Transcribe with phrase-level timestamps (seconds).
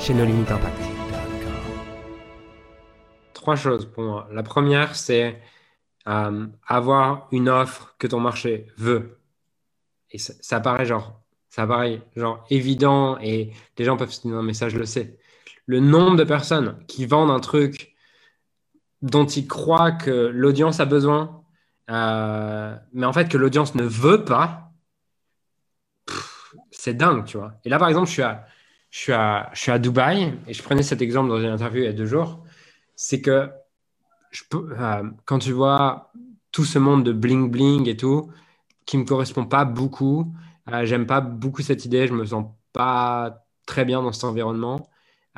[0.00, 0.82] chez nos limites impact.
[3.34, 4.28] Trois choses pour moi.
[4.32, 5.40] La première, c'est
[6.08, 9.18] euh, avoir une offre que ton marché veut.
[10.10, 11.20] Et ça, paraît genre,
[11.50, 14.86] ça paraît genre évident et les gens peuvent se dire non mais ça je le
[14.86, 15.18] sais.
[15.66, 17.94] Le nombre de personnes qui vendent un truc
[19.02, 21.44] dont ils croient que l'audience a besoin,
[21.90, 24.72] euh, mais en fait que l'audience ne veut pas,
[26.70, 27.52] c'est dingue, tu vois.
[27.64, 28.46] Et là par exemple, je suis à,
[28.90, 28.98] je
[29.54, 32.06] suis à, Dubaï et je prenais cet exemple dans une interview il y a deux
[32.06, 32.44] jours.
[32.96, 33.50] C'est que
[34.54, 36.12] euh, quand tu vois
[36.52, 38.30] tout ce monde de bling bling et tout,
[38.86, 40.32] qui me correspond pas beaucoup,
[40.68, 44.88] euh, j'aime pas beaucoup cette idée, je me sens pas très bien dans cet environnement.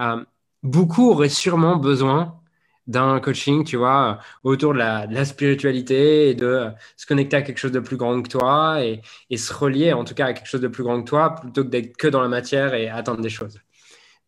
[0.00, 0.24] Euh,
[0.62, 2.41] beaucoup auraient sûrement besoin
[2.86, 7.72] d'un coaching, tu vois, autour de la, spiritualité et de se connecter à quelque chose
[7.72, 9.02] de plus grand que toi et,
[9.36, 11.68] se relier en tout cas à quelque chose de plus grand que toi plutôt que
[11.68, 13.58] d'être que dans la matière et atteindre des choses.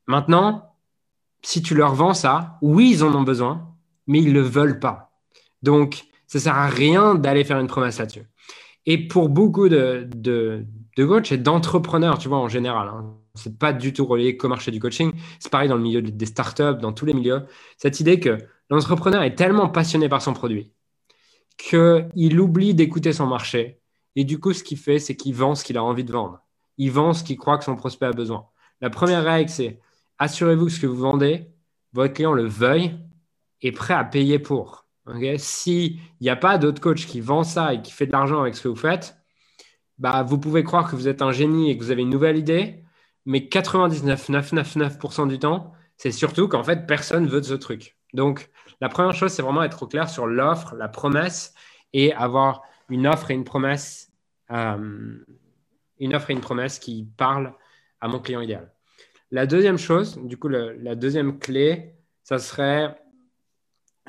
[0.06, 0.74] Maintenant,
[1.42, 3.74] si tu leur vends ça, oui, ils en ont besoin,
[4.06, 5.12] mais ils ne le veulent pas.
[5.62, 8.26] Donc, ça sert à rien d'aller faire une promesse là-dessus.
[8.86, 10.08] Et pour beaucoup de,
[10.96, 14.48] de coachs et d'entrepreneurs, tu vois, en général, hein, c'est pas du tout relié qu'au
[14.48, 15.12] marché du coaching.
[15.40, 17.44] C'est pareil dans le milieu des startups, dans tous les milieux.
[17.78, 18.38] Cette idée que
[18.70, 20.70] l'entrepreneur est tellement passionné par son produit
[21.56, 23.80] qu'il oublie d'écouter son marché.
[24.16, 26.40] Et du coup, ce qu'il fait, c'est qu'il vend ce qu'il a envie de vendre.
[26.78, 28.46] Il vend ce qu'il croit que son prospect a besoin.
[28.80, 29.80] La première règle, c'est
[30.18, 31.50] assurez-vous que ce que vous vendez,
[31.92, 32.98] votre client le veuille
[33.62, 34.86] et prêt à payer pour.
[35.36, 38.54] S'il n'y a pas d'autre coach qui vend ça et qui fait de l'argent avec
[38.54, 39.16] ce que vous faites,
[39.98, 42.36] bah, vous pouvez croire que vous êtes un génie et que vous avez une nouvelle
[42.36, 42.84] idée,
[43.26, 47.96] mais 99,999% du temps, c'est surtout qu'en fait, personne veut de ce truc.
[48.12, 48.50] Donc,
[48.80, 51.54] la première chose, c'est vraiment être au clair sur l'offre, la promesse
[51.92, 54.12] et avoir une offre et une promesse,
[54.50, 55.16] euh,
[55.98, 57.54] une offre et une promesse qui parlent
[58.00, 58.72] à mon client idéal.
[59.30, 62.96] La deuxième chose, du coup, la deuxième clé, ça serait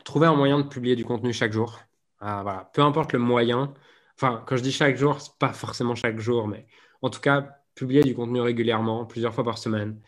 [0.04, 1.80] trouver un moyen de publier du contenu chaque jour.
[2.20, 2.70] Ah, voilà.
[2.74, 3.74] Peu importe le moyen.
[4.18, 6.68] Enfin, quand je dis chaque jour, c'est pas forcément chaque jour, mais
[7.02, 10.00] en tout cas, publier du contenu régulièrement, plusieurs fois par semaine.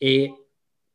[0.00, 0.32] Et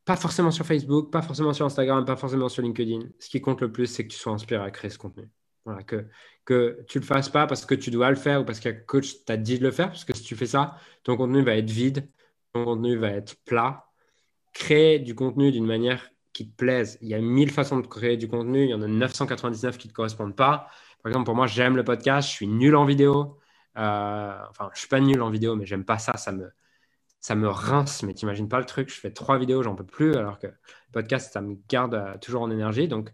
[0.06, 3.08] pas forcément sur Facebook, pas forcément sur Instagram, pas forcément sur LinkedIn.
[3.20, 5.30] Ce qui compte le plus, c'est que tu sois inspiré à créer ce contenu.
[5.66, 6.06] Voilà, que,
[6.46, 8.74] que tu ne le fasses pas parce que tu dois le faire ou parce qu'un
[8.74, 11.56] coach t'a dit de le faire, parce que si tu fais ça, ton contenu va
[11.56, 12.08] être vide,
[12.54, 13.88] ton contenu va être plat.
[14.54, 17.00] Crée du contenu d'une manière qui te plaise.
[17.02, 19.88] Il y a mille façons de créer du contenu, il y en a 999 qui
[19.88, 20.70] ne te correspondent pas.
[21.06, 23.38] Par exemple, pour moi, j'aime le podcast, je suis nul en vidéo.
[23.78, 26.18] Euh, enfin, je suis pas nul en vidéo, mais j'aime pas ça.
[26.18, 26.50] Ça me,
[27.20, 28.02] ça me rince.
[28.02, 28.90] Mais tu n'imagines pas le truc.
[28.90, 30.16] Je fais trois vidéos, j'en peux plus.
[30.16, 30.56] Alors que le
[30.92, 32.88] podcast, ça me garde euh, toujours en énergie.
[32.88, 33.14] Donc,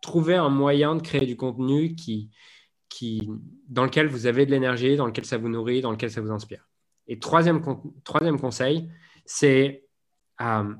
[0.00, 2.30] trouver un moyen de créer du contenu qui,
[2.88, 3.28] qui,
[3.68, 6.30] dans lequel vous avez de l'énergie, dans lequel ça vous nourrit, dans lequel ça vous
[6.30, 6.66] inspire.
[7.08, 7.60] Et troisième,
[8.04, 8.90] troisième conseil,
[9.26, 9.84] c'est
[10.40, 10.74] euh,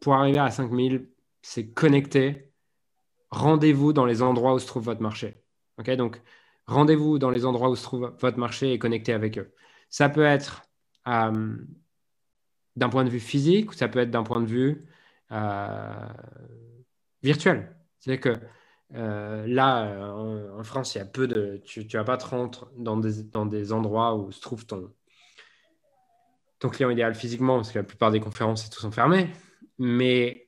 [0.00, 1.08] pour arriver à 5000,
[1.42, 2.52] c'est connecter.
[3.30, 5.42] Rendez-vous dans les endroits où se trouve votre marché.
[5.98, 6.20] Donc,
[6.66, 9.52] rendez-vous dans les endroits où se trouve votre marché et connectez avec eux.
[9.90, 10.62] Ça peut être
[11.08, 11.56] euh,
[12.76, 14.86] d'un point de vue physique ou ça peut être d'un point de vue
[15.32, 16.08] euh,
[17.22, 17.76] virtuel.
[17.98, 18.34] C'est que
[18.94, 21.60] euh, là, en, France, il y a peu de.
[21.64, 24.92] Tu ne vas pas te rendre dans des, endroits où se trouve ton,
[26.58, 29.30] ton client idéal physiquement, parce que la plupart des conférences et tout sont fermées.
[29.78, 30.45] Mais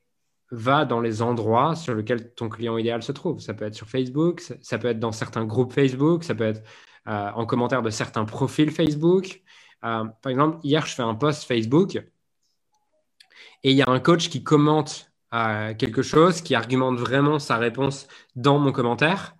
[0.51, 3.41] va dans les endroits sur lesquels ton client idéal se trouve.
[3.41, 6.63] Ça peut être sur Facebook, ça, peut être dans certains groupes Facebook, ça peut être
[7.07, 9.43] euh, en commentaire de certains profils Facebook.
[9.85, 14.31] Euh, par exemple, hier, je fais un post Facebook et il y a un coach
[14.31, 19.37] qui commente euh, quelque chose, qui argumente vraiment sa réponse dans mon commentaire.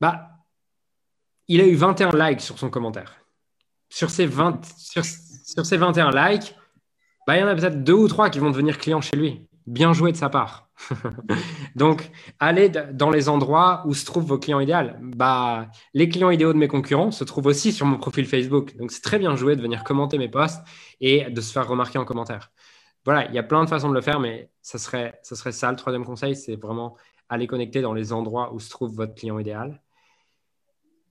[0.00, 0.30] Bah,
[1.48, 3.16] il a eu 21 likes sur son commentaire.
[3.88, 6.54] Sur ces, 20, sur, sur ces 21 likes,
[7.26, 9.48] bah, il y en a peut-être deux ou trois qui vont devenir clients chez lui
[9.66, 10.68] bien joué de sa part.
[11.76, 14.90] Donc, allez dans les endroits où se trouvent vos clients idéaux.
[15.00, 18.76] Bah, les clients idéaux de mes concurrents se trouvent aussi sur mon profil Facebook.
[18.76, 20.62] Donc, c'est très bien joué de venir commenter mes posts
[21.00, 22.50] et de se faire remarquer en commentaire.
[23.04, 25.52] Voilà, il y a plein de façons de le faire, mais ça serait, ça serait
[25.52, 25.70] ça.
[25.70, 26.96] Le troisième conseil, c'est vraiment
[27.28, 29.82] aller connecter dans les endroits où se trouve votre client idéal.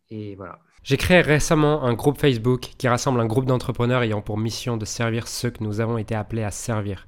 [0.09, 0.59] Et voilà.
[0.83, 4.85] J'ai créé récemment un groupe Facebook qui rassemble un groupe d'entrepreneurs ayant pour mission de
[4.85, 7.07] servir ceux que nous avons été appelés à servir.